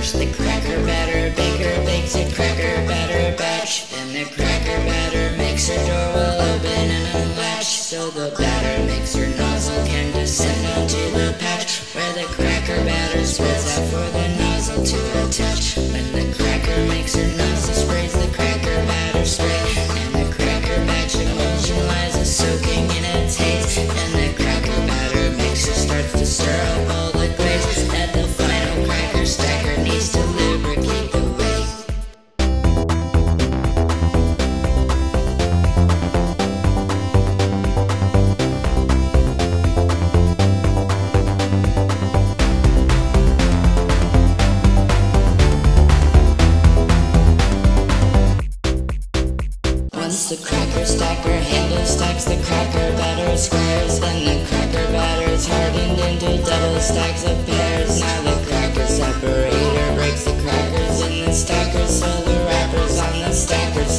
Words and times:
First 0.00 0.18
the 0.18 0.32
cracker 0.32 0.82
batter 0.86 1.28
baker 1.36 1.84
bakes 1.84 2.14
a 2.16 2.24
cracker 2.32 2.88
batter 2.88 3.36
batch. 3.36 3.90
Then 3.90 4.08
the 4.14 4.24
cracker 4.32 4.78
batter 4.88 5.28
her 5.28 5.86
door 5.86 6.08
will 6.16 6.40
open 6.40 6.88
and 6.88 7.06
unlatch. 7.20 7.66
So 7.66 8.08
the 8.08 8.34
batter 8.34 8.82
mixer 8.86 9.28
nozzle 9.36 9.84
can 9.84 10.10
descend 10.12 10.64
onto 10.72 10.96
the 11.10 11.36
patch 11.38 11.84
where 11.92 12.12
the 12.14 12.24
cracker 12.32 12.82
batter 12.82 13.26
spreads 13.26 13.76
out 13.76 13.84
for 13.92 14.08
the 14.16 14.26
nozzle 14.40 14.82
to 14.82 15.00
attach. 15.20 15.76
When 15.76 16.06
the 16.16 16.32
cracker 16.32 16.80
mixer 16.88 17.28
nozzle 17.36 17.74
sprays 17.74 18.14
the 18.14 18.32
cracker 18.32 18.80
batter 18.88 19.26
spray, 19.26 19.68
and 20.00 20.14
the 20.14 20.32
cracker 20.32 20.80
batch 20.86 21.14
emulsion 21.16 21.86
lies 21.88 22.16
a 22.16 22.24
soaking 22.24 22.88
in 22.96 23.04
its 23.20 23.36
haze, 23.36 23.76
and 23.76 24.12
the 24.16 24.32
cracker 24.42 24.80
batter 24.88 25.30
mixer 25.36 25.74
starts 25.74 26.12
to 26.12 26.24
stir 26.24 26.59
Once 50.10 50.28
the 50.28 50.44
cracker 50.44 50.84
stacker 50.84 51.30
handle 51.30 51.86
stacks 51.86 52.24
the 52.24 52.34
cracker 52.42 52.90
batter 52.98 53.36
squares, 53.36 54.00
then 54.00 54.24
the 54.24 54.44
cracker 54.48 54.90
batter 54.90 55.30
is 55.30 55.46
hardened 55.46 56.00
into 56.00 56.44
double 56.44 56.80
stacks 56.80 57.22
of 57.24 57.46
pairs. 57.46 58.00
Now 58.00 58.22
the 58.22 58.44
cracker 58.44 58.86
separator 58.88 59.94
breaks 59.94 60.24
the 60.24 60.32
crackers 60.42 61.00
in 61.02 61.26
the 61.26 61.32
stackers, 61.32 62.00
so 62.00 62.10
the 62.22 62.44
wrappers 62.44 62.98
on 62.98 63.20
the 63.20 63.32
stackers. 63.32 63.89